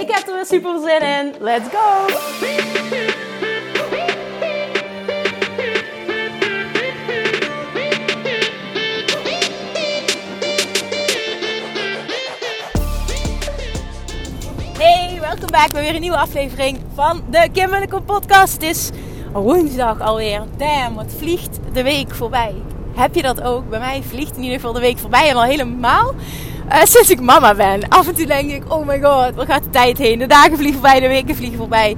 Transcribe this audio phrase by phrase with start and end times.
[0.00, 1.34] Ik heb er weer super zin in.
[1.40, 2.06] Let's go!
[14.78, 18.52] Hey, welkom bij weer een nieuwe aflevering van de Kim Willeke podcast.
[18.52, 18.90] Het is
[19.32, 20.42] woensdag alweer.
[20.56, 22.54] Damn, wat vliegt de week voorbij.
[22.94, 23.68] Heb je dat ook?
[23.68, 26.14] Bij mij vliegt in ieder geval de week voorbij en al helemaal
[26.68, 27.88] uh, sinds ik mama ben.
[27.88, 30.18] Af en toe denk ik, oh my god, waar gaat de tijd heen?
[30.18, 31.96] De dagen vliegen voorbij, de weken vliegen voorbij.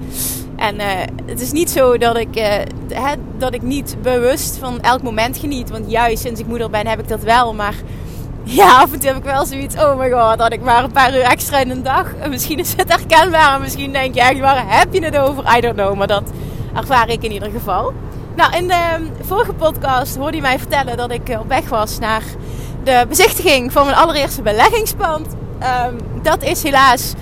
[0.56, 0.84] En uh,
[1.26, 5.70] het is niet zo dat ik, uh, dat ik niet bewust van elk moment geniet.
[5.70, 7.54] Want juist sinds ik moeder ben heb ik dat wel.
[7.54, 7.74] Maar
[8.42, 9.74] ja, af en toe heb ik wel zoiets.
[9.74, 12.14] Oh my god, had ik maar een paar uur extra in een dag.
[12.20, 13.54] En misschien is het herkenbaar.
[13.54, 15.56] En misschien denk je echt, waar heb je het over?
[15.56, 15.96] I don't know.
[15.96, 16.24] Maar dat
[16.74, 17.92] ervaar ik in ieder geval.
[18.36, 22.22] Nou, in de vorige podcast hoorde je mij vertellen dat ik op weg was naar
[22.84, 25.26] de bezichtiging van mijn allereerste beleggingspand.
[25.86, 27.14] Um, dat is helaas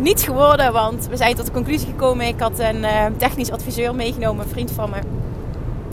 [0.00, 2.26] niet geworden, want we zijn tot de conclusie gekomen.
[2.26, 4.96] Ik had een uh, technisch adviseur meegenomen, een vriend van me.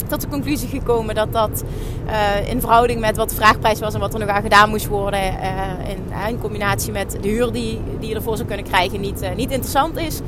[0.08, 1.64] Tot de conclusie gekomen dat dat
[2.08, 4.88] uh, in verhouding met wat de vraagprijs was en wat er nog aan gedaan moest
[4.88, 5.22] worden,
[5.88, 9.52] in, in, combinatie met de huur die, die je ervoor zou kunnen krijgen, niet, niet
[9.52, 10.20] interessant is.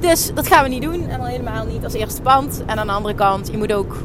[0.00, 1.08] Dus dat gaan we niet doen.
[1.08, 2.62] En al helemaal niet als eerste pand.
[2.66, 3.96] En aan de andere kant, je moet ook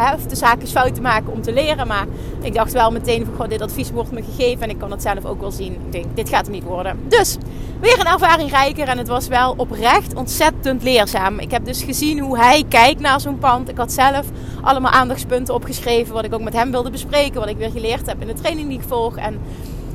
[0.00, 1.86] hè, de zaakjes fouten maken om te leren.
[1.86, 2.06] Maar
[2.42, 4.62] ik dacht wel meteen van, dit advies wordt me gegeven.
[4.62, 5.72] En ik kan het zelf ook wel zien.
[5.72, 7.00] Ik denk, dit gaat hem niet worden.
[7.08, 7.36] Dus,
[7.80, 8.88] weer een ervaring rijker.
[8.88, 11.38] En het was wel oprecht ontzettend leerzaam.
[11.38, 13.68] Ik heb dus gezien hoe hij kijkt naar zo'n pand.
[13.68, 14.26] Ik had zelf
[14.62, 16.14] allemaal aandachtspunten opgeschreven.
[16.14, 17.40] Wat ik ook met hem wilde bespreken.
[17.40, 19.16] Wat ik weer geleerd heb in de training die ik volg.
[19.16, 19.40] En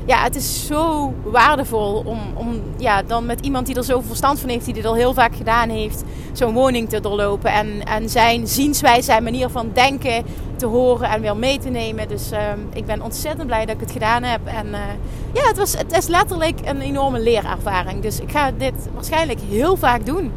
[0.06, 4.40] ja, het is zo waardevol om, om ja, dan met iemand die er zoveel verstand
[4.40, 6.02] van heeft, die dit al heel vaak gedaan heeft,
[6.32, 7.52] zo'n woning te doorlopen.
[7.52, 10.24] En, en zijn zienswijze, zijn manier van denken
[10.56, 12.08] te horen en weer mee te nemen.
[12.08, 12.38] Dus uh,
[12.72, 14.40] ik ben ontzettend blij dat ik het gedaan heb.
[14.44, 14.78] En uh,
[15.32, 18.02] ja, het, was, het is letterlijk een enorme leerervaring.
[18.02, 20.32] Dus ik ga dit waarschijnlijk heel vaak doen.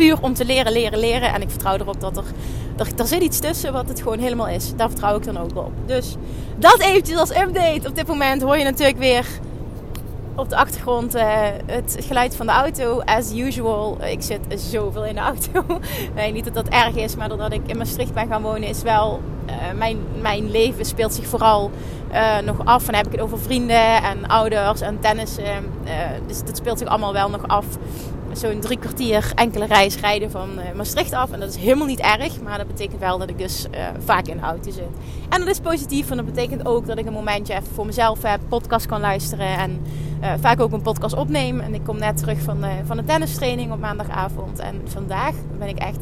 [0.00, 1.32] Puur om te leren, leren, leren.
[1.32, 2.24] En ik vertrouw erop dat er
[2.76, 4.72] er, er zit iets tussen wat het gewoon helemaal is.
[4.76, 5.72] Daar vertrouw ik dan ook op.
[5.86, 6.16] Dus
[6.56, 7.88] dat eventjes als update.
[7.88, 9.26] Op dit moment hoor je natuurlijk weer
[10.34, 11.22] op de achtergrond uh,
[11.66, 13.00] het geluid van de auto.
[13.00, 13.98] As usual.
[14.04, 14.40] Ik zit
[14.70, 15.80] zoveel in de auto.
[16.32, 19.20] niet dat dat erg is, maar doordat ik in Maastricht ben gaan wonen, is wel.
[19.46, 21.70] Uh, mijn, mijn leven speelt zich vooral
[22.12, 22.80] uh, nog af.
[22.80, 25.72] En dan heb ik het over vrienden en ouders en tennissen.
[26.26, 27.66] dus dat speelt zich allemaal wel nog af
[28.32, 31.30] zo'n drie kwartier enkele reis rijden van uh, Maastricht af.
[31.30, 34.26] En dat is helemaal niet erg, maar dat betekent wel dat ik dus uh, vaak
[34.26, 34.88] in de auto zit.
[35.28, 38.22] En dat is positief, en dat betekent ook dat ik een momentje even voor mezelf
[38.22, 39.80] heb, podcast kan luisteren en
[40.22, 41.60] uh, vaak ook een podcast opneem.
[41.60, 44.58] En ik kom net terug van, van de tennistraining op maandagavond.
[44.58, 46.00] En vandaag ben ik echt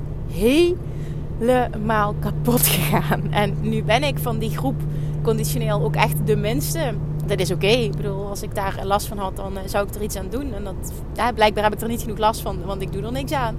[1.39, 3.33] helemaal kapot gegaan.
[3.33, 4.81] En nu ben ik van die groep
[5.23, 6.95] conditioneel ook echt de minste
[7.29, 7.67] dat is oké.
[7.67, 10.29] Ik bedoel, als ik daar last van had, dan eh, zou ik er iets aan
[10.31, 10.55] doen.
[10.55, 13.33] En dat, blijkbaar heb ik er niet genoeg last van, want ik doe er niks
[13.33, 13.57] aan.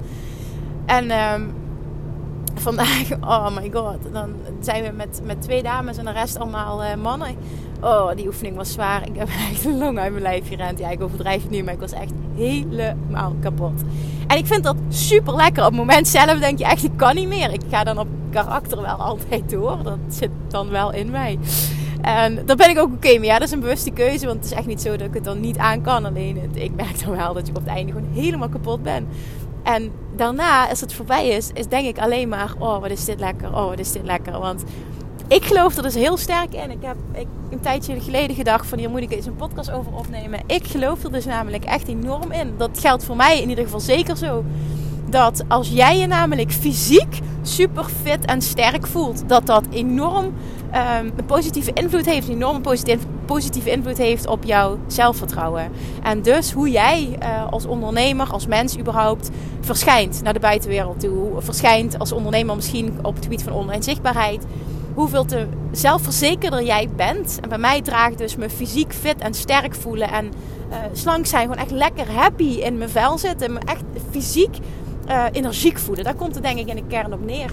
[0.86, 1.54] En um,
[2.56, 4.30] vandaag, oh my god, dan
[4.60, 7.36] zijn we met, met twee dames en de rest allemaal uh, mannen.
[7.82, 9.08] Oh, die oefening was zwaar.
[9.08, 10.80] Ik heb echt een long uit mijn lijf gerend.
[10.80, 13.82] Ja, ik overdrijf het nu, maar ik was echt helemaal kapot.
[14.28, 15.64] En ik vind dat super lekker.
[15.64, 17.54] Op het moment zelf denk je echt, ik kan niet meer.
[17.54, 19.84] Ik ga dan op karakter wel altijd door.
[19.84, 21.40] Dat zit dan wel in mij.
[22.02, 23.26] En daar ben ik ook oké mee.
[23.26, 24.26] Ja, dat is een bewuste keuze.
[24.26, 26.06] Want het is echt niet zo dat ik het dan niet aan kan.
[26.06, 29.08] Alleen het, ik merk dan wel dat je op het einde gewoon helemaal kapot bent.
[29.64, 32.54] En daarna, als het voorbij is, is denk ik alleen maar...
[32.60, 33.48] Oh, wat is dit lekker.
[33.48, 34.40] Oh, wat is dit lekker.
[34.40, 34.64] Want
[35.28, 36.72] ik geloof er dus heel sterk in.
[36.72, 38.78] Ik heb ik, een tijdje geleden gedacht van...
[38.78, 40.40] Hier moet ik eens een podcast over opnemen.
[40.46, 42.54] Ik geloof er dus namelijk echt enorm in.
[42.58, 44.44] Dat geldt voor mij in ieder geval zeker zo
[45.10, 51.12] dat als jij je namelijk fysiek super fit en sterk voelt, dat dat enorm um,
[51.16, 55.72] een positieve invloed heeft, een enorm positieve, positieve invloed heeft op jouw zelfvertrouwen.
[56.04, 59.30] En dus hoe jij uh, als ondernemer, als mens überhaupt
[59.60, 64.46] verschijnt naar de buitenwereld toe, verschijnt als ondernemer misschien op het gebied van online zichtbaarheid.
[64.94, 67.40] Hoeveel te zelfverzekerder jij bent.
[67.42, 70.26] En bij mij draagt dus me fysiek fit en sterk voelen en
[70.70, 74.58] uh, slank zijn, gewoon echt lekker happy in mijn vel zitten, me echt fysiek
[75.10, 76.04] uh, energiek voelen.
[76.04, 77.52] Daar komt het denk ik in de kern op neer.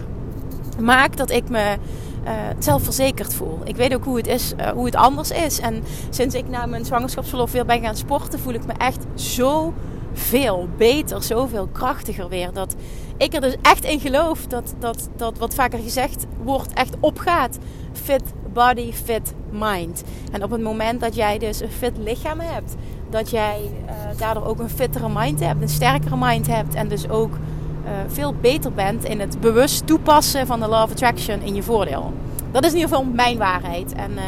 [0.81, 1.77] Maakt dat ik me
[2.25, 3.59] uh, zelfverzekerd voel.
[3.65, 5.61] Ik weet ook hoe het is, uh, hoe het anders is.
[5.61, 9.75] En sinds ik na mijn zwangerschapsverlof weer ben gaan sporten, voel ik me echt zo
[10.17, 12.53] zoveel beter, zoveel krachtiger weer.
[12.53, 12.75] Dat
[13.17, 17.59] ik er dus echt in geloof dat, dat, dat wat vaker gezegd wordt echt opgaat.
[17.93, 20.03] Fit body, fit mind.
[20.33, 22.75] En op het moment dat jij dus een fit lichaam hebt,
[23.11, 27.09] dat jij uh, daardoor ook een fittere mind hebt, een sterkere mind hebt en dus
[27.09, 31.55] ook uh, veel beter bent in het bewust toepassen van de law of attraction in
[31.55, 32.13] je voordeel.
[32.51, 33.93] Dat is in ieder geval mijn waarheid.
[33.93, 34.23] En uh,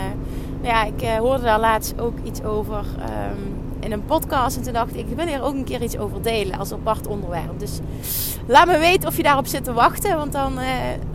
[0.60, 2.78] ja, ik hoorde daar laatst ook iets over.
[2.78, 4.56] Um, in een podcast.
[4.56, 7.06] En toen dacht ik, ik wil hier ook een keer iets over delen als apart
[7.06, 7.58] onderwerp.
[7.58, 7.80] Dus
[8.46, 10.16] laat me weten of je daarop zit te wachten.
[10.16, 10.68] Want dan eh,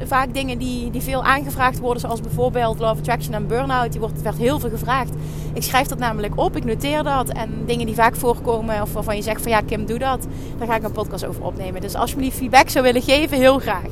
[0.03, 4.21] vaak dingen die, die veel aangevraagd worden, zoals bijvoorbeeld Love Attraction en Burnout, die wordt,
[4.21, 5.13] werd heel veel gevraagd.
[5.53, 7.29] Ik schrijf dat namelijk op, ik noteer dat.
[7.29, 10.27] En dingen die vaak voorkomen, of waarvan je zegt van ja, Kim, doe dat.
[10.57, 11.81] Daar ga ik een podcast over opnemen.
[11.81, 13.87] Dus als je me die feedback zou willen geven, heel graag.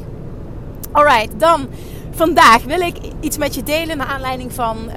[0.92, 1.68] Alright, dan
[2.12, 4.96] vandaag wil ik iets met je delen naar aanleiding van uh,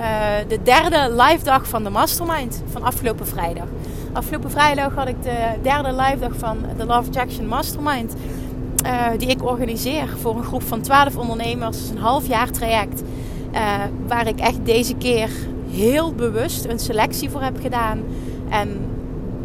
[0.49, 3.67] de derde live dag van de Mastermind van afgelopen vrijdag.
[4.13, 8.15] Afgelopen vrijdag had ik de derde live dag van de Love Jackson Mastermind.
[8.87, 11.91] Uh, die ik organiseer voor een groep van 12 ondernemers.
[11.91, 13.03] Een half jaar traject.
[13.53, 13.61] Uh,
[14.07, 15.31] waar ik echt deze keer
[15.71, 18.03] heel bewust een selectie voor heb gedaan.
[18.49, 18.81] En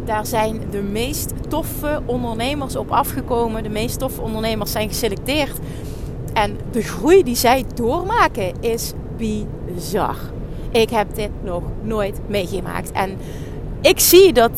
[0.04, 3.62] daar zijn de meest toffe ondernemers op afgekomen.
[3.62, 5.58] De meest toffe ondernemers zijn geselecteerd.
[6.32, 10.16] En de groei die zij doormaken is bizar.
[10.70, 12.92] Ik heb dit nog nooit meegemaakt.
[12.92, 13.16] En
[13.80, 14.50] ik zie dat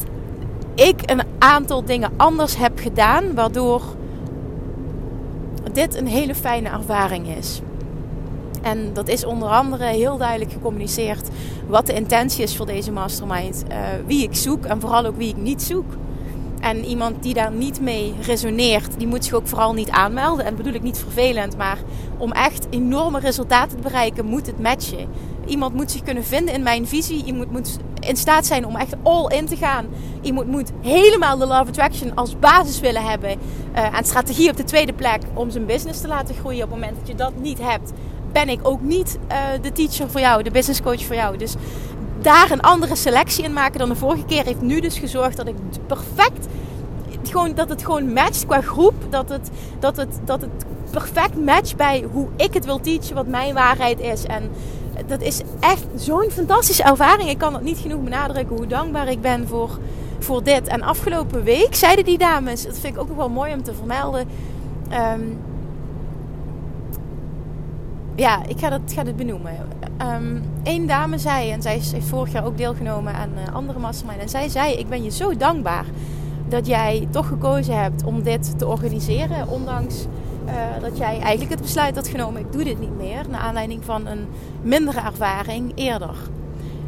[0.75, 3.83] ik een aantal dingen anders heb gedaan, waardoor
[5.73, 7.61] dit een hele fijne ervaring is.
[8.63, 11.29] En dat is onder andere heel duidelijk gecommuniceerd
[11.67, 13.65] wat de intentie is voor deze mastermind.
[13.71, 13.77] Uh,
[14.07, 15.93] wie ik zoek en vooral ook wie ik niet zoek.
[16.63, 20.45] En iemand die daar niet mee resoneert, die moet zich ook vooral niet aanmelden.
[20.45, 21.79] En bedoel ik niet vervelend, maar
[22.19, 25.09] om echt enorme resultaten te bereiken, moet het matchen.
[25.47, 27.25] Iemand moet zich kunnen vinden in mijn visie.
[27.25, 29.87] Iemand moet in staat zijn om echt all in te gaan.
[30.21, 33.31] Iemand moet helemaal de Love Attraction als basis willen hebben.
[33.77, 36.65] Uh, en strategie op de tweede plek om zijn business te laten groeien.
[36.65, 37.93] Op het moment dat je dat niet hebt,
[38.33, 41.37] ben ik ook niet uh, de teacher voor jou, de business coach voor jou.
[41.37, 41.55] Dus
[42.23, 45.47] daar een andere selectie in maken dan de vorige keer heeft nu dus gezorgd dat
[45.47, 45.55] ik
[45.87, 46.47] perfect
[47.33, 48.95] gewoon, dat het gewoon matcht qua groep.
[49.11, 53.27] Dat het, dat, het, dat het perfect matcht bij hoe ik het wil teachen, wat
[53.27, 54.25] mijn waarheid is.
[54.25, 54.51] En
[55.07, 57.31] dat is echt zo'n fantastische ervaring.
[57.31, 59.79] Ik kan het niet genoeg benadrukken hoe dankbaar ik ben voor,
[60.19, 60.69] voor dit.
[60.69, 63.75] En afgelopen week zeiden die dames, dat vind ik ook nog wel mooi om te
[63.75, 64.29] vermelden.
[64.93, 65.39] Um,
[68.23, 69.53] ja, ik ga, dat, ga dit benoemen.
[69.99, 74.21] Eén ehm, dame zei, en zij heeft vorig jaar ook deelgenomen aan uh, andere mastermind.
[74.21, 75.85] En zij zei, ik ben je zo dankbaar
[76.49, 79.49] dat jij toch gekozen hebt om dit te organiseren.
[79.49, 80.07] Ondanks
[80.47, 83.29] uh, dat jij eigenlijk het besluit had genomen, ik doe dit niet meer.
[83.29, 84.27] Naar aanleiding van een
[84.63, 86.15] mindere ervaring eerder.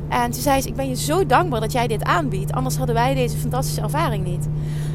[0.09, 2.53] En toen zei ze, ik ben je zo dankbaar dat jij dit aanbiedt.
[2.53, 4.49] Anders hadden wij deze fantastische ervaring niet.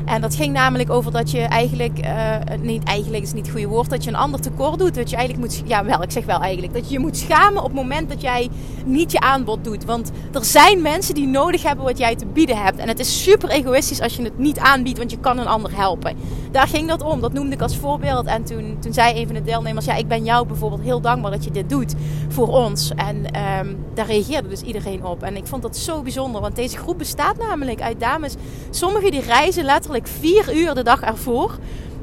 [0.06, 3.68] En dat ging namelijk over dat je eigenlijk, uh, niet eigenlijk is niet het goede
[3.68, 4.96] woord, dat je een ander tekort doet.
[4.96, 7.64] Dat je eigenlijk moet, ja wel, ik zeg wel eigenlijk, dat je je moet schamen
[7.64, 8.50] op het moment dat jij
[8.86, 9.86] niet je aanbod doet.
[9.86, 12.78] Want er zijn mensen die nodig hebben wat jij te bieden hebt.
[12.78, 15.76] En het is super egoïstisch als je het niet aanbiedt, want je kan een ander
[15.76, 16.16] helpen.
[16.52, 18.26] Daar ging dat om, dat noemde ik als voorbeeld.
[18.26, 21.32] En toen, toen zei een van de deelnemers, ja ik ben jou bijvoorbeeld heel dankbaar
[21.32, 21.96] dat je dit doet
[22.28, 22.92] voor ons.
[22.96, 25.24] En um, daar reageerde dus iedereen op.
[25.24, 28.36] En ik vond dat zo bijzonder, want deze groep bestaat namelijk uit dames.
[28.70, 31.58] Sommigen die reizen letterlijk vier uur de dag ervoor.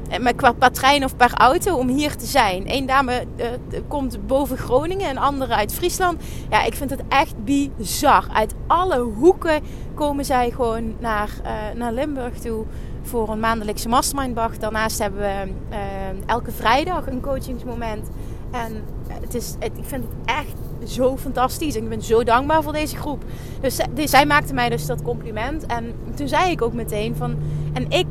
[0.09, 2.63] Eh, met qua trein of per auto om hier te zijn.
[2.65, 3.45] Eén dame uh,
[3.87, 6.21] komt boven Groningen, een andere uit Friesland.
[6.49, 8.27] Ja, ik vind het echt bizar.
[8.33, 9.61] Uit alle hoeken
[9.93, 11.29] komen zij gewoon naar,
[11.75, 12.65] naar Limburg toe
[13.07, 14.57] voor een maandelijkse masterminddag.
[14.57, 15.77] Daarnaast hebben we uh,
[16.25, 18.09] elke vrijdag een coachingsmoment.
[18.51, 21.75] En het is, het, ik vind het echt zo fantastisch.
[21.75, 23.23] En ik ben zo dankbaar voor deze groep.
[23.61, 25.65] Dus, dus zij maakte mij dus dat compliment.
[25.65, 27.35] En toen zei ik ook meteen van...
[27.73, 28.07] En ik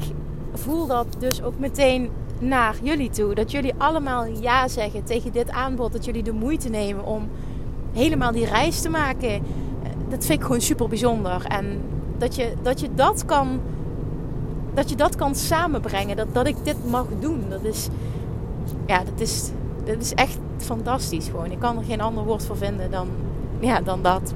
[0.52, 3.34] voel dat dus ook meteen naar jullie toe.
[3.34, 5.92] Dat jullie allemaal ja zeggen tegen dit aanbod.
[5.92, 7.28] Dat jullie de moeite nemen om
[7.92, 9.42] helemaal die reis te maken.
[10.08, 11.44] Dat vind ik gewoon super bijzonder.
[11.44, 11.80] En
[12.18, 13.60] dat je dat, je dat kan...
[14.76, 16.16] Dat je dat kan samenbrengen.
[16.16, 17.44] Dat, dat ik dit mag doen.
[17.48, 17.88] Dat is...
[18.86, 19.50] Ja, dat is
[19.86, 21.50] dat is echt fantastisch gewoon.
[21.50, 23.08] Ik kan er geen ander woord voor vinden dan,
[23.60, 24.34] ja, dan dat.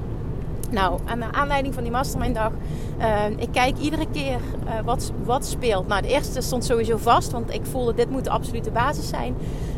[0.69, 2.51] Nou, aan de aanleiding van die masterminddag,
[2.99, 5.87] uh, ik kijk iedere keer uh, wat, wat speelt.
[5.87, 9.35] Nou, de eerste stond sowieso vast, want ik voelde dit moet de absolute basis zijn.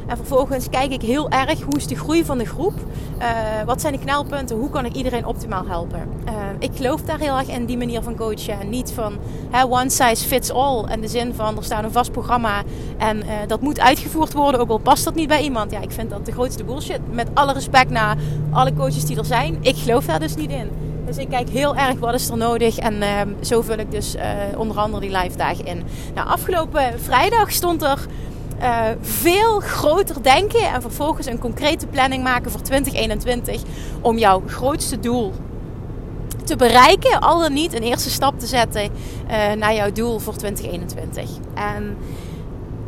[0.07, 2.73] En vervolgens kijk ik heel erg hoe is de groei van de groep.
[3.19, 3.27] Uh,
[3.65, 4.57] wat zijn de knelpunten?
[4.57, 6.09] Hoe kan ik iedereen optimaal helpen?
[6.27, 8.59] Uh, ik geloof daar heel erg in die manier van coachen.
[8.59, 9.13] En niet van
[9.51, 10.85] hè, one size fits all.
[10.91, 12.63] In de zin van er staat een vast programma
[12.97, 14.59] en uh, dat moet uitgevoerd worden.
[14.59, 15.71] Ook al past dat niet bij iemand.
[15.71, 16.99] Ja, ik vind dat de grootste bullshit.
[17.11, 18.17] Met alle respect naar
[18.51, 19.57] alle coaches die er zijn.
[19.61, 20.69] Ik geloof daar dus niet in.
[21.05, 22.77] Dus ik kijk heel erg wat is er nodig.
[22.77, 24.15] En ehm, zo vul ik dus
[24.57, 25.83] onder andere die live dagen in.
[26.15, 28.07] Nou, afgelopen vrijdag stond er
[28.61, 30.73] uh, veel groter denken.
[30.73, 33.61] En vervolgens een concrete planning maken voor 2021.
[34.01, 35.33] Om jouw grootste doel
[36.43, 37.19] te bereiken.
[37.19, 41.29] Al dan niet een eerste stap te zetten uh, naar jouw doel voor 2021.
[41.53, 41.97] En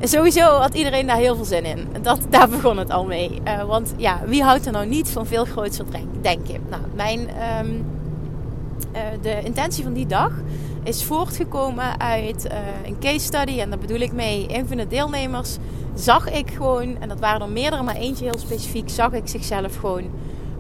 [0.02, 1.88] sowieso had iedereen daar heel veel zin in.
[2.02, 3.42] Dat, daar begon het al mee.
[3.48, 5.86] Uh, want ja, wie houdt er nou niet van veel groter
[6.22, 6.62] denken?
[6.70, 10.32] Nou, mijn, uh, de intentie van die dag
[10.86, 13.60] is voortgekomen uit uh, een case study.
[13.60, 15.58] En daar bedoel ik mee, een van de deelnemers
[15.94, 19.76] zag ik gewoon, en dat waren er meerdere, maar eentje heel specifiek, zag ik zichzelf
[19.76, 20.04] gewoon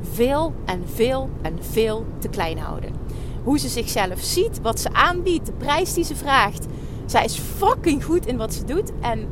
[0.01, 2.94] veel en veel en veel te klein houden.
[3.44, 6.65] Hoe ze zichzelf ziet, wat ze aanbiedt, de prijs die ze vraagt.
[7.05, 8.91] Zij is fucking goed in wat ze doet.
[9.01, 9.27] En,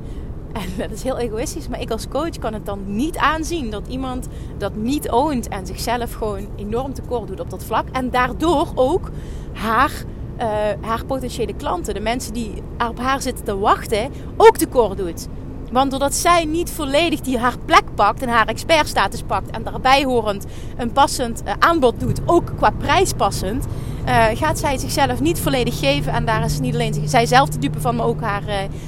[0.53, 3.87] en dat is heel egoïstisch, maar ik als coach kan het dan niet aanzien dat
[3.87, 7.87] iemand dat niet oont en zichzelf gewoon enorm tekort doet op dat vlak.
[7.91, 9.09] En daardoor ook
[9.53, 9.91] haar,
[10.37, 10.45] uh,
[10.81, 12.53] haar potentiële klanten, de mensen die
[12.89, 15.27] op haar zitten te wachten, ook tekort doet.
[15.71, 20.03] Want doordat zij niet volledig die haar plek pakt en haar expertstatus pakt en daarbij
[20.03, 20.45] horend
[20.77, 23.65] een passend uh, aanbod doet, ook qua prijs passend,
[24.07, 26.13] uh, gaat zij zichzelf niet volledig geven.
[26.13, 28.43] En daar is niet alleen zijzelf te dupe van, maar ook haar,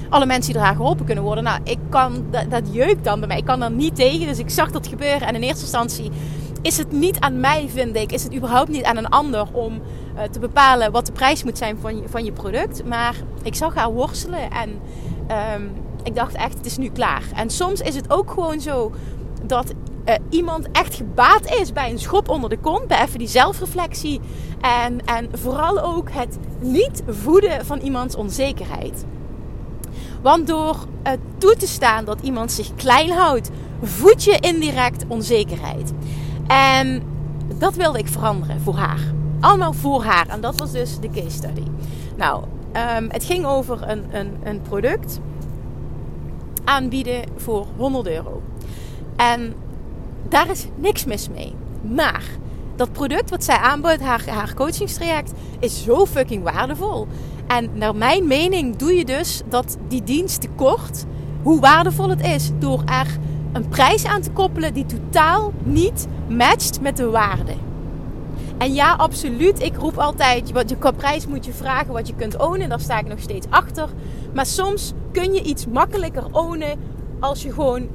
[0.09, 1.43] alle mensen die haar geholpen kunnen worden.
[1.43, 3.37] Nou, ik kan, dat, dat jeukt dan bij mij.
[3.37, 4.27] Ik kan daar niet tegen.
[4.27, 5.27] Dus ik zag dat gebeuren.
[5.27, 6.11] En in eerste instantie
[6.65, 8.11] is het niet aan mij, vind ik.
[8.11, 9.81] Is het überhaupt niet aan een ander om
[10.15, 12.85] uh, te bepalen wat de prijs moet zijn van je, van je product.
[12.85, 14.69] Maar ik zag haar worstelen en
[15.55, 15.71] um,
[16.03, 17.23] ik dacht echt, het is nu klaar.
[17.35, 18.91] En soms is het ook gewoon zo
[19.43, 19.73] dat
[20.05, 24.19] uh, iemand echt gebaat is bij een schop onder de kont, bij even die zelfreflectie.
[24.61, 29.05] En, en vooral ook het niet voeden van iemands onzekerheid.
[30.21, 30.75] Want door
[31.07, 33.49] uh, toe te staan dat iemand zich klein houdt,
[33.81, 35.93] voed je indirect onzekerheid.
[36.47, 37.03] En
[37.57, 38.99] dat wilde ik veranderen voor haar.
[39.39, 40.27] Allemaal voor haar.
[40.27, 41.63] En dat was dus de case study.
[42.17, 42.43] Nou,
[42.97, 45.19] um, het ging over een, een, een product
[46.63, 48.41] aanbieden voor 100 euro.
[49.15, 49.53] En
[50.29, 51.55] daar is niks mis mee.
[51.81, 52.23] Maar
[52.75, 57.07] dat product wat zij aanbiedt, haar, haar coachingstraject, is zo fucking waardevol.
[57.47, 61.05] En naar mijn mening doe je dus dat die dienst tekort,
[61.43, 63.17] hoe waardevol het is, door er
[63.55, 67.53] een prijs aan te koppelen die totaal niet matcht met de waarde.
[68.57, 69.61] En ja, absoluut.
[69.61, 72.69] Ik roep altijd, wat je prijs moet je vragen wat je kunt ownen.
[72.69, 73.89] Daar sta ik nog steeds achter.
[74.33, 76.79] Maar soms kun je iets makkelijker ownen
[77.19, 77.87] als je gewoon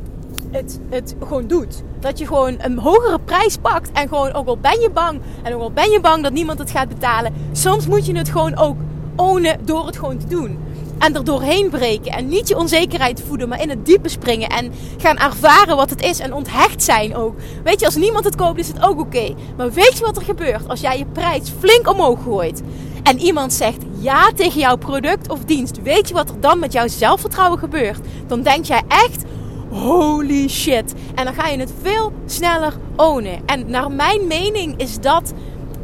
[0.50, 1.82] het, het gewoon doet.
[1.98, 3.92] Dat je gewoon een hogere prijs pakt.
[3.92, 5.20] En gewoon, ook al ben je bang.
[5.42, 7.32] En ook al ben je bang dat niemand het gaat betalen.
[7.52, 8.76] Soms moet je het gewoon ook
[9.16, 10.58] ownen door het gewoon te doen.
[11.00, 12.12] En er doorheen breken.
[12.12, 14.48] En niet je onzekerheid voeden, maar in het diepe springen.
[14.48, 16.18] En gaan ervaren wat het is.
[16.18, 17.34] En onthecht zijn ook.
[17.64, 19.34] Weet je, als niemand het koopt, is het ook oké.
[19.56, 22.62] Maar weet je wat er gebeurt als jij je prijs flink omhoog gooit?
[23.02, 25.82] En iemand zegt ja tegen jouw product of dienst.
[25.82, 28.00] Weet je wat er dan met jouw zelfvertrouwen gebeurt?
[28.26, 29.24] Dan denk jij echt
[29.70, 30.94] holy shit.
[31.14, 33.40] En dan ga je het veel sneller ownen.
[33.46, 35.32] En naar mijn mening is dat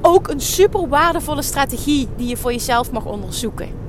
[0.03, 3.86] ook een super waardevolle strategie die je voor jezelf mag onderzoeken.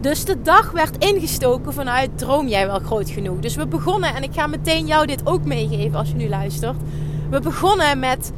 [0.00, 3.38] Dus de dag werd ingestoken vanuit droom jij wel groot genoeg.
[3.38, 6.76] Dus we begonnen, en ik ga meteen jou dit ook meegeven als je nu luistert.
[7.30, 8.32] We begonnen met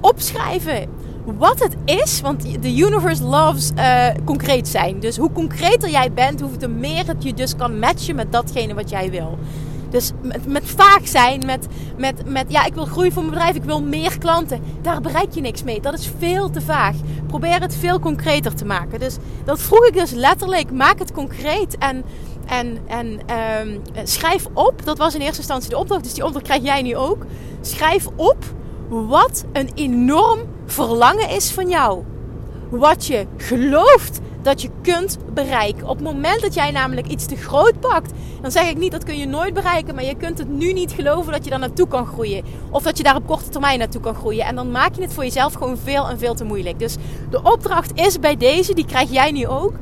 [0.00, 0.88] opschrijven
[1.24, 2.20] wat het is.
[2.20, 5.00] Want de universe loves uh, concreet zijn.
[5.00, 8.90] Dus hoe concreter jij bent, hoe meer het je dus kan matchen met datgene wat
[8.90, 9.38] jij wil.
[9.90, 11.66] Dus met, met vaag zijn, met,
[11.96, 14.62] met, met ja, ik wil groeien voor mijn bedrijf, ik wil meer klanten.
[14.82, 15.80] Daar bereik je niks mee.
[15.80, 16.96] Dat is veel te vaag.
[17.26, 19.00] Probeer het veel concreter te maken.
[19.00, 20.72] Dus dat vroeg ik dus letterlijk.
[20.72, 22.04] Maak het concreet en,
[22.46, 23.20] en, en
[23.66, 24.84] um, schrijf op.
[24.84, 27.26] Dat was in eerste instantie de opdracht, dus die opdracht krijg jij nu ook.
[27.60, 28.44] Schrijf op
[28.88, 32.04] wat een enorm verlangen is van jou.
[32.70, 35.88] Wat je gelooft dat je kunt bereiken.
[35.88, 39.04] Op het moment dat jij namelijk iets te groot pakt, dan zeg ik niet dat
[39.04, 41.88] kun je nooit bereiken, maar je kunt het nu niet geloven dat je daar naartoe
[41.88, 42.44] kan groeien.
[42.70, 44.44] Of dat je daar op korte termijn naartoe kan groeien.
[44.44, 46.78] En dan maak je het voor jezelf gewoon veel en veel te moeilijk.
[46.78, 46.96] Dus
[47.30, 49.72] de opdracht is bij deze, die krijg jij nu ook.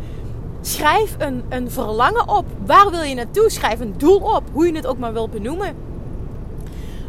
[0.60, 2.46] Schrijf een, een verlangen op.
[2.66, 3.50] Waar wil je naartoe?
[3.50, 5.74] Schrijf een doel op, hoe je het ook maar wil benoemen.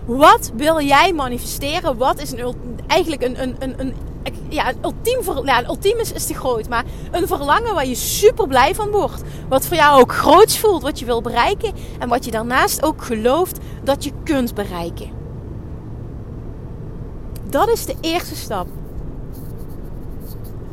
[0.06, 1.98] Wat wil jij manifesteren?
[1.98, 2.56] Wat is een,
[2.88, 3.94] eigenlijk een, een, een
[4.50, 8.48] ja, een ultiem, een ultiem is, is te groot, maar een verlangen waar je super
[8.48, 9.24] blij van wordt.
[9.50, 13.04] Wat voor jou ook groots voelt, wat je wil bereiken en wat je daarnaast ook
[13.04, 15.10] gelooft dat je kunt bereiken.
[17.50, 18.68] Dat is de eerste stap.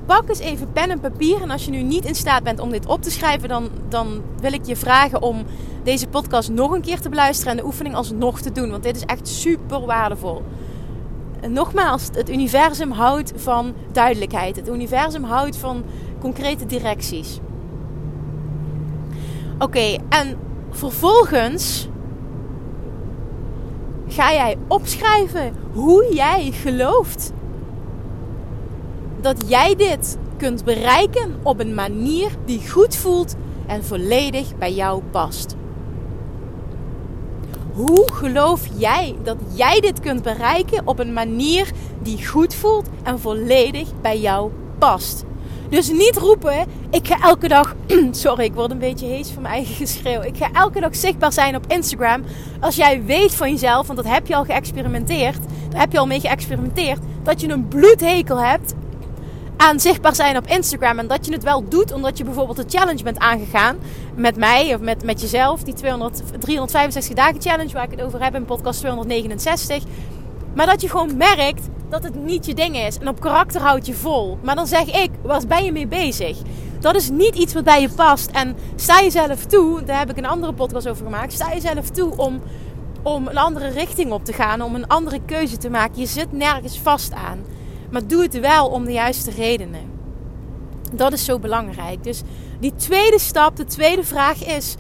[0.07, 1.43] Pak eens even pen en papier.
[1.43, 4.23] En als je nu niet in staat bent om dit op te schrijven, dan, dan
[4.41, 5.45] wil ik je vragen om
[5.83, 8.71] deze podcast nog een keer te beluisteren en de oefening alsnog te doen.
[8.71, 10.43] Want dit is echt super waardevol
[11.49, 14.57] nogmaals, het universum houdt van duidelijkheid.
[14.57, 15.85] Het universum houdt van
[16.21, 17.39] concrete directies.
[19.59, 20.37] Oké, en
[20.71, 21.89] vervolgens
[24.09, 27.33] ga jij opschrijven hoe jij gelooft
[29.21, 33.35] dat jij dit kunt bereiken op een manier die goed voelt
[33.67, 35.57] en volledig bij jou past.
[37.77, 41.71] Hoe geloof jij dat jij dit kunt bereiken op een manier
[42.03, 45.25] die goed voelt en volledig bij jou past?
[45.69, 47.75] Dus niet roepen, ik ga elke dag,
[48.11, 50.23] sorry, ik word een beetje hees van mijn eigen geschreeuw.
[50.23, 52.23] Ik ga elke dag zichtbaar zijn op Instagram.
[52.61, 55.39] Als jij weet van jezelf, want dat heb je al geëxperimenteerd,
[55.71, 58.75] daar heb je al mee geëxperimenteerd, dat je een bloedhekel hebt
[59.57, 60.99] aan zichtbaar zijn op Instagram.
[60.99, 63.77] En dat je het wel doet omdat je bijvoorbeeld de challenge bent aangegaan
[64.15, 65.63] met mij of met, met jezelf.
[65.63, 69.83] Die 200, 365 dagen challenge waar ik het over heb in podcast 269.
[70.55, 72.99] Maar dat je gewoon merkt dat het niet je ding is.
[72.99, 74.39] En op karakter houd je vol.
[74.43, 76.39] Maar dan zeg ik, waar ben je mee bezig?
[76.81, 78.31] Dat is niet iets wat bij je past.
[78.31, 81.33] En sta jezelf toe, daar heb ik een andere podcast over gemaakt.
[81.33, 82.43] Sta jezelf toe om,
[83.03, 84.63] om een andere richting op te gaan.
[84.63, 86.01] Om een andere keuze te maken.
[86.01, 87.56] Je zit nergens vast aan.
[87.91, 89.91] Maar doe het wel om de juiste redenen.
[90.93, 92.05] Dat is zo belangrijk.
[92.05, 92.23] Dus
[92.61, 94.77] die tweede stap, de tweede vraag is: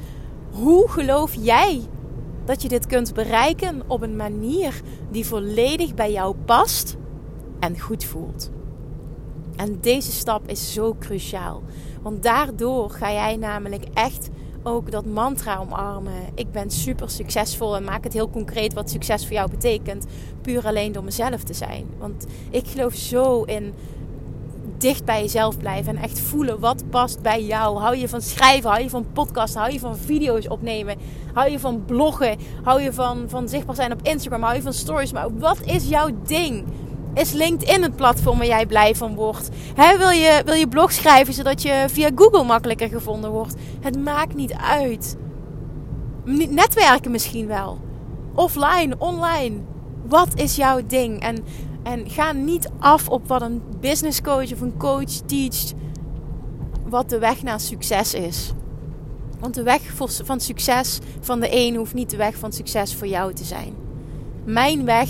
[0.50, 1.80] hoe geloof jij
[2.44, 6.96] dat je dit kunt bereiken op een manier die volledig bij jou past
[7.60, 8.50] en goed voelt?
[9.56, 11.62] En deze stap is zo cruciaal.
[12.02, 14.28] Want daardoor ga jij namelijk echt
[14.66, 16.12] ook dat mantra omarmen.
[16.34, 20.06] Ik ben super succesvol en maak het heel concreet wat succes voor jou betekent.
[20.42, 21.86] Puur alleen door mezelf te zijn.
[21.98, 23.74] Want ik geloof zo in
[24.78, 27.78] dicht bij jezelf blijven en echt voelen wat past bij jou.
[27.78, 30.96] Hou je van schrijven, hou je van podcasten, hou je van video's opnemen,
[31.32, 34.72] hou je van bloggen, hou je van, van zichtbaar zijn op Instagram, hou je van
[34.72, 35.12] stories.
[35.12, 36.64] Maar wat is jouw ding?
[37.16, 39.48] Is LinkedIn het platform waar jij blij van wordt?
[39.74, 43.54] wil, je, wil je blog schrijven zodat je via Google makkelijker gevonden wordt?
[43.80, 45.16] Het maakt niet uit.
[46.24, 47.78] Netwerken misschien wel.
[48.34, 49.56] Offline, online.
[50.06, 51.20] Wat is jouw ding?
[51.20, 51.44] En,
[51.82, 55.74] en ga niet af op wat een business coach of een coach teacht.
[56.88, 58.52] Wat de weg naar succes is.
[59.40, 59.80] Want de weg
[60.24, 63.74] van succes van de een hoeft niet de weg van succes voor jou te zijn.
[64.44, 65.08] Mijn weg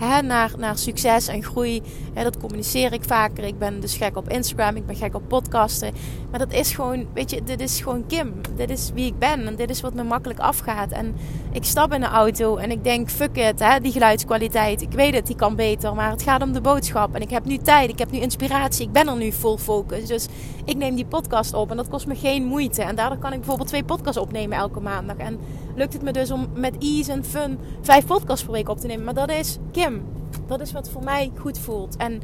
[0.00, 1.82] hè, naar, naar succes en groei.
[2.14, 3.44] Hè, dat communiceer ik vaker.
[3.44, 5.92] Ik ben dus gek op Instagram, ik ben gek op podcasten.
[6.30, 8.32] Maar dat is gewoon, weet je, dit is gewoon Kim.
[8.56, 10.90] Dit is wie ik ben en dit is wat me makkelijk afgaat.
[10.90, 11.14] En
[11.52, 14.82] ik stap in de auto en ik denk, fuck it, hè, die geluidskwaliteit.
[14.82, 17.14] Ik weet het, die kan beter, maar het gaat om de boodschap.
[17.14, 20.06] En ik heb nu tijd, ik heb nu inspiratie, ik ben er nu full focus.
[20.06, 20.26] Dus
[20.64, 22.82] ik neem die podcast op en dat kost me geen moeite.
[22.82, 25.16] En daardoor kan ik bijvoorbeeld twee podcasts opnemen elke maandag.
[25.16, 25.38] En
[25.74, 28.86] lukt het me dus om met ease en fun vijf podcasts per week op te
[28.86, 29.04] nemen.
[29.04, 30.02] Maar dat is Kim.
[30.46, 31.96] Dat is wat voor mij goed voelt.
[31.96, 32.20] En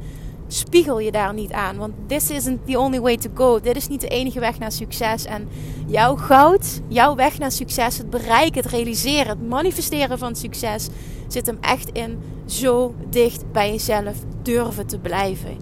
[0.49, 1.77] spiegel je daar niet aan.
[1.77, 3.61] Want this isn't the only way to go.
[3.61, 5.25] Dit is niet de enige weg naar succes.
[5.25, 5.49] En
[5.87, 10.89] jouw goud, jouw weg naar succes, het bereiken, het realiseren, het manifesteren van succes,
[11.29, 15.57] zit hem echt in zo dicht bij jezelf durven te blijven.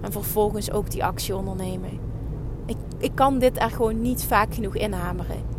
[0.00, 1.90] En vervolgens ook die actie ondernemen.
[2.66, 5.51] Ik, ik kan dit er gewoon niet vaak genoeg inhameren.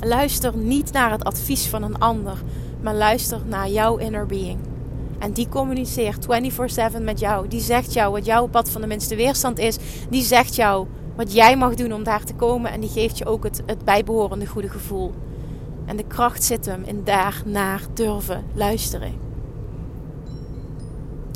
[0.00, 2.42] Luister niet naar het advies van een ander,
[2.80, 4.58] maar luister naar jouw inner being.
[5.18, 7.48] En die communiceert 24/7 met jou.
[7.48, 9.76] Die zegt jou wat jouw pad van de minste weerstand is.
[10.10, 12.70] Die zegt jou wat jij mag doen om daar te komen.
[12.70, 15.12] En die geeft je ook het, het bijbehorende goede gevoel.
[15.86, 19.12] En de kracht zit hem in daar naar durven luisteren.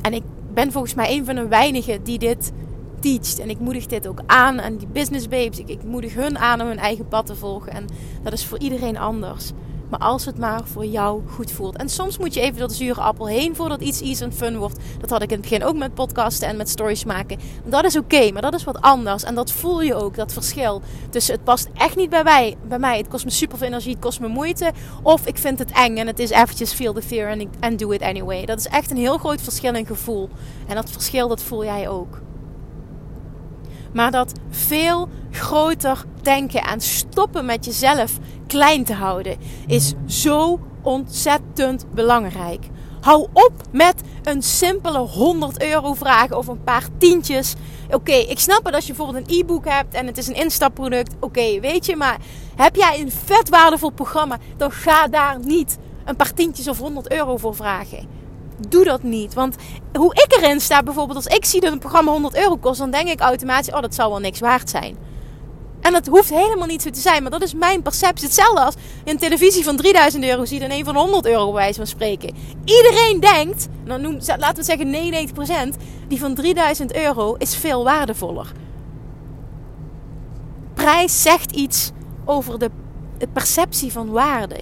[0.02, 0.22] En ik
[0.54, 2.52] ben volgens mij een van de weinigen die dit
[3.02, 3.38] teacht.
[3.38, 5.58] En ik moedig dit ook aan aan die business babes.
[5.58, 7.72] Ik, ik moedig hun aan om hun eigen pad te volgen.
[7.72, 7.86] En
[8.22, 9.52] dat is voor iedereen anders.
[9.92, 11.76] Maar als het maar voor jou goed voelt.
[11.76, 14.56] En soms moet je even door de zure appel heen voordat iets easy en fun
[14.56, 14.78] wordt.
[15.00, 17.38] Dat had ik in het begin ook met podcasten en met stories maken.
[17.64, 19.24] Dat is oké, maar dat is wat anders.
[19.24, 20.82] En dat voel je ook, dat verschil.
[21.10, 22.56] Dus het past echt niet bij mij.
[22.68, 22.98] Bij mij.
[22.98, 24.72] Het kost me super veel energie, het kost me moeite.
[25.02, 28.02] Of ik vind het eng en het is eventjes feel the fear and do it
[28.02, 28.44] anyway.
[28.44, 30.28] Dat is echt een heel groot verschil in gevoel.
[30.68, 32.20] En dat verschil, dat voel jij ook.
[33.92, 41.86] Maar dat veel groter denken en stoppen met jezelf klein te houden is zo ontzettend
[41.94, 42.66] belangrijk.
[43.00, 47.54] Hou op met een simpele 100 euro vragen of een paar tientjes.
[47.90, 51.14] Oké, ik snap het als je bijvoorbeeld een e-book hebt en het is een instapproduct.
[51.20, 52.18] Oké, weet je, maar
[52.56, 57.12] heb jij een vet waardevol programma, dan ga daar niet een paar tientjes of 100
[57.12, 58.21] euro voor vragen
[58.68, 59.34] doe dat niet.
[59.34, 59.56] Want
[59.92, 62.90] hoe ik erin sta, bijvoorbeeld als ik zie dat een programma 100 euro kost, dan
[62.90, 64.96] denk ik automatisch, oh dat zal wel niks waard zijn.
[65.80, 68.26] En dat hoeft helemaal niet zo te zijn, maar dat is mijn perceptie.
[68.26, 71.78] Hetzelfde als een televisie van 3000 euro ziet en een van 100 euro bij wijze
[71.78, 72.34] van spreken.
[72.64, 78.52] Iedereen denkt, nou noem, laten we zeggen 99%, die van 3000 euro is veel waardevoller.
[80.74, 81.90] Prijs zegt iets
[82.24, 82.70] over de
[83.32, 84.60] perceptie van waarde.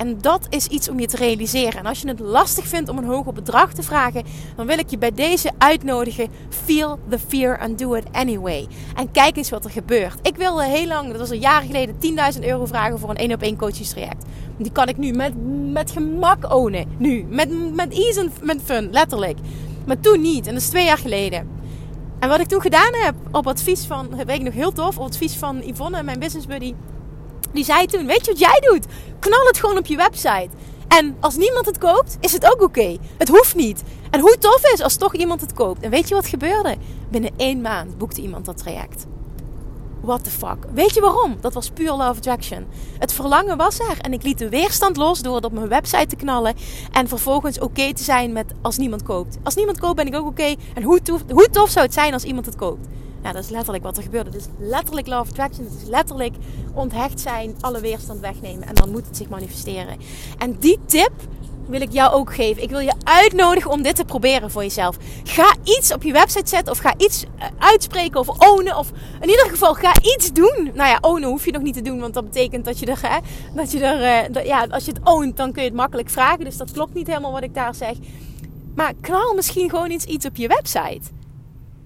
[0.00, 1.78] En dat is iets om je te realiseren.
[1.78, 4.24] En als je het lastig vindt om een hoger bedrag te vragen,
[4.56, 6.28] dan wil ik je bij deze uitnodigen.
[6.48, 8.66] Feel the fear and do it anyway.
[8.96, 10.18] En kijk eens wat er gebeurt.
[10.22, 11.94] Ik wilde heel lang, dat was een jaar geleden,
[12.34, 14.24] 10.000 euro vragen voor een 1 op 1 coachingstraject.
[14.56, 15.32] Die kan ik nu met,
[15.72, 16.86] met gemak ownen.
[16.98, 17.26] Nu.
[17.28, 19.38] Met, met ease en fun, letterlijk.
[19.86, 20.46] Maar toen niet.
[20.46, 21.48] En dat is twee jaar geleden.
[22.18, 25.06] En wat ik toen gedaan heb, op advies van, weet ik nog heel tof, op
[25.06, 26.74] advies van Yvonne, mijn business buddy
[27.52, 28.86] die zei toen: Weet je wat jij doet?
[29.18, 30.48] Knal het gewoon op je website.
[30.88, 32.96] En als niemand het koopt, is het ook oké.
[33.18, 33.82] Het hoeft niet.
[34.10, 35.82] En hoe tof is als toch iemand het koopt.
[35.82, 36.76] En weet je wat gebeurde?
[37.10, 39.06] Binnen één maand boekte iemand dat traject.
[40.00, 40.56] What the fuck?
[40.74, 41.36] Weet je waarom?
[41.40, 42.66] Dat was puur love attraction.
[42.98, 46.06] Het verlangen was er en ik liet de weerstand los door het op mijn website
[46.06, 46.54] te knallen.
[46.92, 49.38] En vervolgens oké te zijn met als niemand koopt.
[49.42, 50.54] Als niemand koopt ben ik ook oké.
[50.74, 52.86] En hoe tof, hoe tof zou het zijn als iemand het koopt?
[53.22, 54.30] Nou, dat is letterlijk wat er gebeurde.
[54.30, 55.64] Het is letterlijk love attraction.
[55.64, 56.34] Het is letterlijk
[56.74, 58.68] onthecht zijn, alle weerstand wegnemen.
[58.68, 59.96] En dan moet het zich manifesteren.
[60.38, 61.12] En die tip
[61.66, 62.62] wil ik jou ook geven.
[62.62, 64.96] Ik wil je uitnodigen om dit te proberen voor jezelf.
[65.24, 68.76] Ga iets op je website zetten of ga iets eh, uitspreken of ownen.
[68.76, 70.70] Of in ieder geval ga iets doen.
[70.74, 72.98] Nou ja, ownen hoef je nog niet te doen, want dat betekent dat je er,
[73.02, 73.18] hè,
[73.54, 76.44] dat je er, uh, ja, als je het ownt, dan kun je het makkelijk vragen.
[76.44, 77.96] Dus dat klopt niet helemaal wat ik daar zeg.
[78.74, 81.19] Maar knal misschien gewoon iets, iets op je website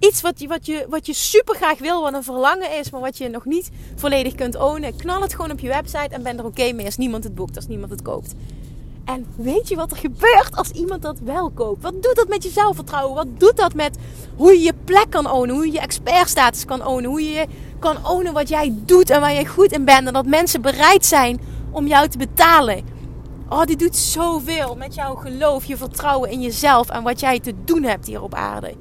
[0.07, 3.01] iets wat je, wat, je, wat je super graag wil, wat een verlangen is, maar
[3.01, 4.97] wat je nog niet volledig kunt ownen.
[4.97, 7.57] Knal het gewoon op je website en ben er oké mee als niemand het boekt,
[7.57, 8.35] als niemand het koopt.
[9.05, 11.83] En weet je wat er gebeurt als iemand dat wel koopt?
[11.83, 13.15] Wat doet dat met je zelfvertrouwen?
[13.15, 13.99] Wat doet dat met
[14.37, 15.55] hoe je je plek kan ownen?
[15.55, 17.11] Hoe je je expertstatus kan ownen?
[17.11, 17.47] Hoe je
[17.79, 20.07] kan ownen wat jij doet en waar je goed in bent?
[20.07, 21.41] En dat mensen bereid zijn
[21.71, 22.93] om jou te betalen.
[23.49, 27.55] Oh, die doet zoveel met jouw geloof, je vertrouwen in jezelf en wat jij te
[27.65, 28.75] doen hebt hier op aarde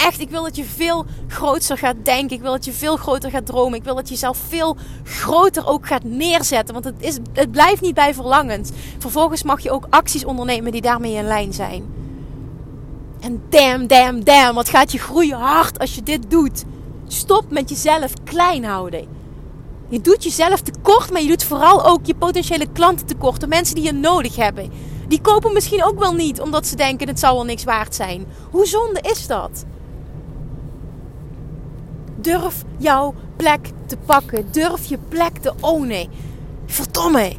[0.00, 2.36] echt, ik wil dat je veel groter gaat denken.
[2.36, 3.78] Ik wil dat je veel groter gaat dromen.
[3.78, 6.74] Ik wil dat je jezelf veel groter ook gaat neerzetten.
[6.74, 8.70] Want het, is, het blijft niet bij verlangens.
[8.98, 11.84] Vervolgens mag je ook acties ondernemen die daarmee in lijn zijn.
[13.20, 14.54] En damn, damn, damn.
[14.54, 16.64] Wat gaat je groeien hard als je dit doet.
[17.06, 19.18] Stop met jezelf klein houden.
[19.88, 23.40] Je doet jezelf tekort, maar je doet vooral ook je potentiële klanten tekort.
[23.40, 24.70] De mensen die je nodig hebben.
[25.08, 28.26] Die kopen misschien ook wel niet, omdat ze denken het zou wel niks waard zijn.
[28.50, 29.64] Hoe zonde is dat?
[32.20, 34.46] Durf jouw plek te pakken.
[34.50, 36.08] Durf je plek te ownen.
[36.66, 37.32] Verdomme.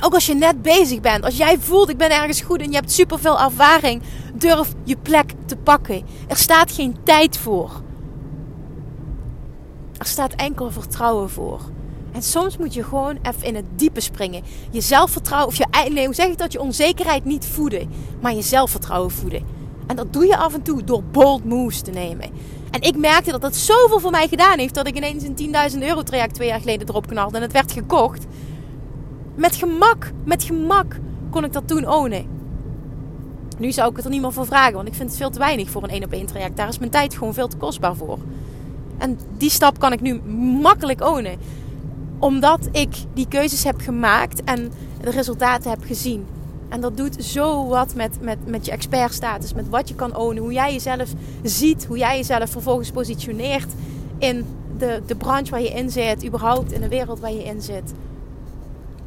[0.00, 1.24] Ook als je net bezig bent.
[1.24, 4.02] Als jij voelt ik ben ergens goed en je hebt superveel ervaring.
[4.34, 6.02] Durf je plek te pakken.
[6.28, 7.70] Er staat geen tijd voor.
[9.98, 11.60] Er staat enkel vertrouwen voor.
[12.12, 14.42] En soms moet je gewoon even in het diepe springen.
[14.70, 16.52] Je zelfvertrouwen, of je, nee, hoe zeg ik dat?
[16.52, 19.44] Je onzekerheid niet voeden, maar je zelfvertrouwen voeden.
[19.86, 22.30] En dat doe je af en toe door bold moves te nemen.
[22.76, 25.78] En ik merkte dat dat zoveel voor mij gedaan heeft dat ik ineens een 10.000
[25.78, 28.26] euro traject twee jaar geleden erop knalde en het werd gekocht.
[29.34, 30.98] Met gemak, met gemak
[31.30, 32.26] kon ik dat toen ownen.
[33.58, 35.38] Nu zou ik het er niet meer voor vragen, want ik vind het veel te
[35.38, 36.56] weinig voor een 1 op 1 traject.
[36.56, 38.18] Daar is mijn tijd gewoon veel te kostbaar voor.
[38.98, 40.14] En die stap kan ik nu
[40.60, 41.38] makkelijk ownen.
[42.18, 46.26] Omdat ik die keuzes heb gemaakt en de resultaten heb gezien.
[46.68, 50.42] En dat doet zo wat met, met, met je expertstatus, met wat je kan ownen,
[50.42, 53.72] hoe jij jezelf ziet, hoe jij jezelf vervolgens positioneert
[54.18, 54.46] in
[54.78, 57.92] de, de branche waar je in zit, überhaupt in de wereld waar je in zit.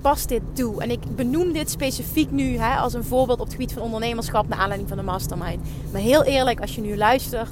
[0.02, 0.82] Pas dit toe.
[0.82, 4.48] En ik benoem dit specifiek nu hè, als een voorbeeld op het gebied van ondernemerschap
[4.48, 5.62] naar aanleiding van de mastermind.
[5.92, 7.52] Maar heel eerlijk, als je nu luistert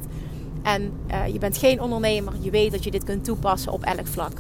[0.63, 4.07] en uh, je bent geen ondernemer, je weet dat je dit kunt toepassen op elk
[4.07, 4.39] vlak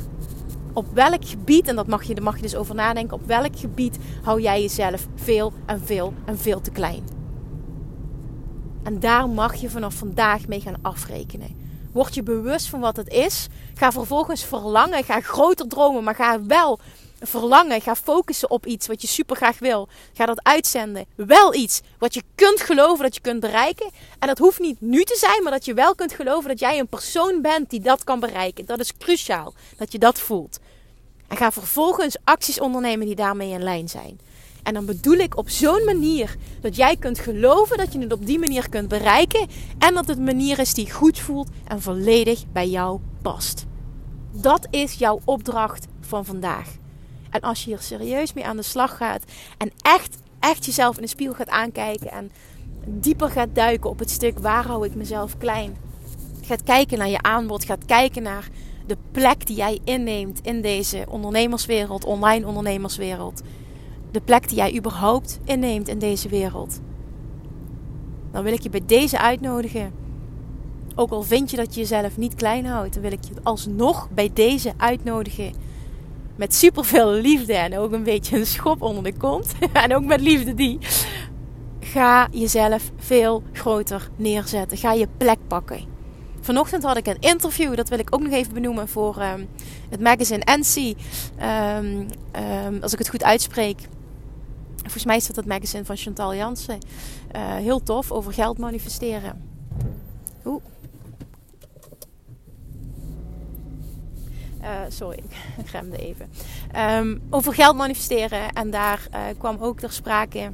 [0.77, 3.59] op welk gebied, en dat mag je, daar mag je dus over nadenken, op welk
[3.59, 7.03] gebied hou jij jezelf veel en veel en veel te klein.
[8.83, 11.55] En daar mag je vanaf vandaag mee gaan afrekenen.
[11.91, 13.47] Word je bewust van wat het is.
[13.73, 15.03] Ga vervolgens verlangen.
[15.03, 16.03] Ga groter dromen.
[16.03, 16.79] Maar ga wel
[17.19, 17.81] verlangen.
[17.81, 19.87] Ga focussen op iets wat je super graag wil.
[20.13, 21.05] Ga dat uitzenden.
[21.15, 23.89] Wel iets wat je kunt geloven dat je kunt bereiken.
[24.19, 26.79] En dat hoeft niet nu te zijn, maar dat je wel kunt geloven dat jij
[26.79, 28.65] een persoon bent die dat kan bereiken.
[28.65, 29.53] Dat is cruciaal.
[29.77, 30.59] Dat je dat voelt.
[31.27, 34.19] En ga vervolgens acties ondernemen die daarmee in lijn zijn.
[34.63, 38.25] En dan bedoel ik op zo'n manier dat jij kunt geloven dat je het op
[38.25, 39.47] die manier kunt bereiken.
[39.77, 43.65] En dat het een manier is die goed voelt en volledig bij jou past.
[44.31, 46.67] Dat is jouw opdracht van vandaag.
[47.29, 49.23] En als je hier serieus mee aan de slag gaat
[49.57, 52.31] en echt, echt jezelf in de spiegel gaat aankijken en
[52.85, 55.77] dieper gaat duiken op het stuk waar hou ik mezelf klein.
[56.41, 58.49] Gaat kijken naar je aanbod, gaat kijken naar
[58.87, 63.41] de plek die jij inneemt in deze ondernemerswereld, online ondernemerswereld.
[64.11, 66.81] De plek die jij überhaupt inneemt in deze wereld.
[68.31, 69.93] Dan wil ik je bij deze uitnodigen.
[70.95, 74.09] Ook al vind je dat je jezelf niet klein houdt, dan wil ik je alsnog
[74.09, 75.53] bij deze uitnodigen.
[76.35, 79.53] Met superveel liefde en ook een beetje een schop onder de kont.
[79.73, 80.77] en ook met liefde die.
[81.79, 84.77] Ga jezelf veel groter neerzetten.
[84.77, 85.96] Ga je plek pakken.
[86.47, 89.45] Vanochtend had ik een interview, dat wil ik ook nog even benoemen voor ehm,
[89.89, 90.97] het magazine NC.
[91.37, 93.79] Ehm, ehm, als ik het goed uitspreek.
[94.77, 96.77] Volgens mij is dat het magazine van Chantal Jansen.
[97.35, 99.49] Uh, heel tof over geld manifesteren.
[100.45, 100.63] Oeh.
[104.61, 105.23] Uh, sorry,
[105.63, 106.29] ik remde even.
[107.29, 108.53] over geld manifesteren.
[108.53, 110.51] En daar uh, kwam ook ter sprake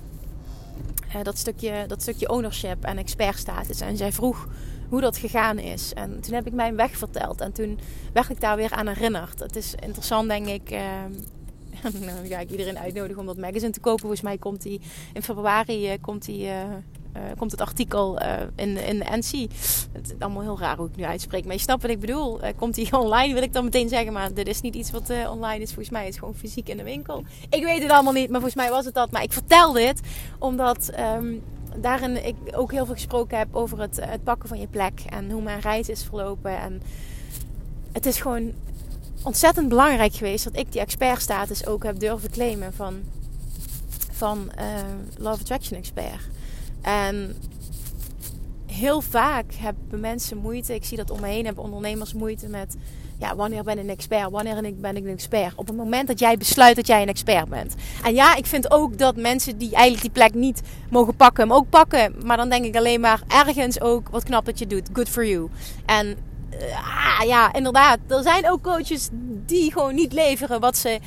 [1.23, 3.81] dat, stukje, dat stukje ownership en expertstatus.
[3.81, 4.47] En zij vroeg
[4.93, 5.93] hoe dat gegaan is.
[5.93, 7.41] En toen heb ik mijn weg verteld.
[7.41, 7.79] En toen
[8.13, 9.39] werd ik daar weer aan herinnerd.
[9.39, 10.71] Het is interessant, denk ik.
[10.71, 10.79] Uh,
[11.81, 13.99] dan ga ik iedereen uitnodigen om dat magazine te kopen.
[13.99, 14.81] Volgens mij komt die
[15.13, 16.61] in februari uh, komt die, uh,
[17.37, 18.19] komt het artikel
[18.55, 19.51] in, in de NC.
[19.91, 21.45] Het is allemaal heel raar hoe ik nu uitspreek.
[21.45, 22.39] Maar je snapt wat ik bedoel.
[22.55, 24.13] komt die online, wil ik dan meteen zeggen.
[24.13, 25.67] Maar dit is niet iets wat online is.
[25.67, 27.23] Volgens mij is het gewoon fysiek in de winkel.
[27.49, 29.11] Ik weet het allemaal niet, maar volgens mij was het dat.
[29.11, 29.99] Maar ik vertel dit
[30.39, 31.43] omdat um,
[31.77, 35.31] daarin ik ook heel veel gesproken heb over het, het pakken van je plek en
[35.31, 36.59] hoe mijn reis is verlopen.
[36.59, 36.81] En
[37.91, 38.51] het is gewoon
[39.23, 43.01] ontzettend belangrijk geweest dat ik die expertstatus ook heb durven claimen van,
[44.11, 44.65] van uh,
[45.17, 46.29] Love Attraction Expert.
[46.81, 47.35] En
[48.65, 52.75] heel vaak hebben mensen moeite, ik zie dat om me heen, hebben ondernemers moeite met
[53.23, 54.29] ja, wanneer ben ik een expert?
[54.29, 55.55] Wanneer ben ik een expert?
[55.55, 57.75] Op het moment dat jij besluit dat jij een expert bent.
[58.03, 61.53] En ja, ik vind ook dat mensen die eigenlijk die plek niet mogen pakken, hem
[61.53, 62.15] ook pakken.
[62.25, 64.89] Maar dan denk ik alleen maar ergens ook, wat knap dat je doet.
[64.93, 65.49] Good for you.
[65.85, 66.17] En
[66.53, 67.99] uh, ja, inderdaad.
[68.07, 69.09] Er zijn ook coaches
[69.45, 70.99] die gewoon niet leveren wat ze,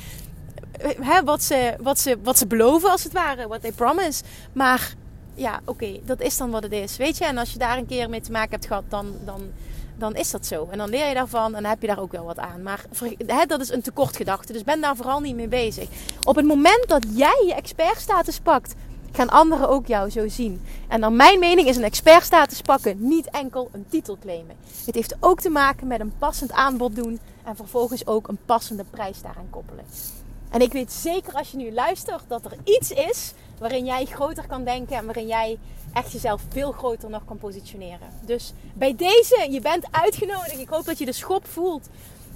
[1.01, 3.47] hè, wat ze, wat ze, wat ze beloven als het ware.
[3.47, 4.23] Wat they promise.
[4.53, 4.93] Maar
[5.35, 6.97] ja, oké, dat is dan wat het is.
[6.97, 9.41] Weet je, en als je daar een keer mee te maken hebt gehad, dan, dan
[9.97, 10.67] dan is dat zo.
[10.71, 12.61] En dan leer je daarvan en dan heb je daar ook wel wat aan.
[12.61, 12.85] Maar
[13.47, 15.87] dat is een tekortgedachte, dus ben daar vooral niet mee bezig.
[16.23, 18.75] Op het moment dat jij je expertstatus pakt,
[19.11, 20.61] gaan anderen ook jou zo zien.
[20.87, 24.55] En dan mijn mening is een expertstatus pakken niet enkel een titel claimen.
[24.85, 28.83] Het heeft ook te maken met een passend aanbod doen en vervolgens ook een passende
[28.83, 29.85] prijs daaraan koppelen.
[30.49, 34.47] En ik weet zeker als je nu luistert dat er iets is waarin jij groter
[34.47, 35.57] kan denken en waarin jij
[35.93, 38.07] echt jezelf veel groter nog kan positioneren.
[38.25, 40.59] Dus bij deze, je bent uitgenodigd.
[40.59, 41.89] Ik hoop dat je de schop voelt.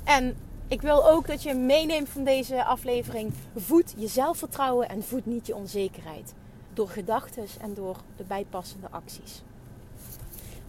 [0.03, 3.33] En ik wil ook dat je meeneemt van deze aflevering.
[3.55, 6.33] Voed je zelfvertrouwen en voed niet je onzekerheid.
[6.73, 9.41] Door gedachten en door de bijpassende acties.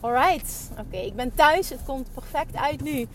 [0.03, 1.69] Alright, oké, ik ben thuis.
[1.69, 3.09] Het komt perfect uit nu.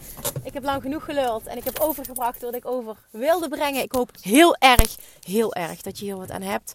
[0.43, 3.84] Ik heb lang genoeg geluld en ik heb overgebracht wat ik over wilde brengen.
[3.84, 6.73] Ik hoop heel erg, heel erg dat je hier wat aan hebt.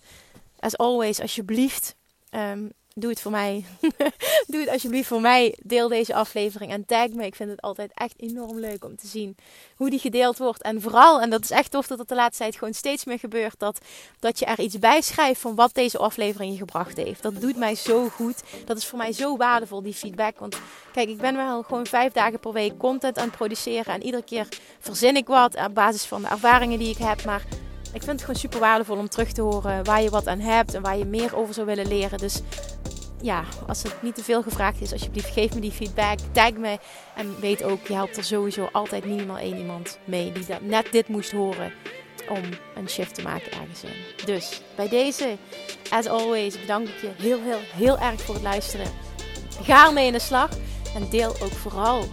[0.58, 1.94] As always, alsjeblieft,
[2.30, 3.64] um, doe het voor mij.
[4.46, 5.56] doe het alsjeblieft voor mij.
[5.62, 7.26] Deel deze aflevering en tag me.
[7.26, 9.36] Ik vind het altijd echt enorm leuk om te zien
[9.76, 10.62] hoe die gedeeld wordt.
[10.62, 13.18] En vooral, en dat is echt tof dat het de laatste tijd gewoon steeds meer
[13.18, 13.78] gebeurt, dat,
[14.18, 17.22] dat je er iets bij schrijft van wat deze aflevering je gebracht heeft.
[17.22, 18.42] Dat doet mij zo goed.
[18.64, 20.38] Dat is voor mij zo waardevol, die feedback.
[20.38, 20.56] Want
[20.92, 23.94] kijk, ik ben wel gewoon vijf dagen per week content aan het produceren.
[23.94, 27.24] En iedere keer verzin ik wat op basis van de ervaringen die ik heb.
[27.24, 27.42] Maar
[27.92, 30.74] ik vind het gewoon super waardevol om terug te horen waar je wat aan hebt
[30.74, 32.18] en waar je meer over zou willen leren.
[32.18, 32.40] Dus
[33.22, 36.18] ja, als het niet te veel gevraagd is, alsjeblieft geef me die feedback.
[36.32, 36.78] Tag me.
[37.16, 40.92] En weet ook, je helpt er sowieso altijd minimaal één iemand mee die dat net
[40.92, 41.72] dit moest horen
[42.28, 42.42] om
[42.74, 44.24] een shift te maken ergens in.
[44.26, 45.36] Dus bij deze,
[45.90, 48.86] as always, bedank ik je heel, heel, heel erg voor het luisteren.
[49.62, 50.50] Ga ermee in de slag
[50.94, 52.04] en deel ook vooral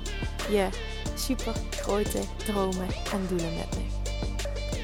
[0.50, 0.68] je
[1.16, 3.89] super grote dromen en doelen met me.